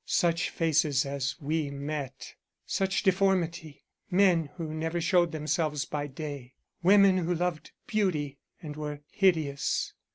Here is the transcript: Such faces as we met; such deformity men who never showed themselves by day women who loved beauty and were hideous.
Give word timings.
Such 0.07 0.49
faces 0.49 1.05
as 1.05 1.35
we 1.39 1.69
met; 1.69 2.33
such 2.65 3.03
deformity 3.03 3.83
men 4.09 4.49
who 4.55 4.73
never 4.73 4.99
showed 4.99 5.31
themselves 5.31 5.85
by 5.85 6.07
day 6.07 6.55
women 6.81 7.19
who 7.19 7.35
loved 7.35 7.69
beauty 7.85 8.39
and 8.63 8.75
were 8.75 9.01
hideous. 9.11 9.93